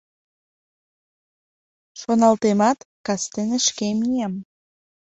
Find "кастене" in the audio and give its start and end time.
3.05-3.57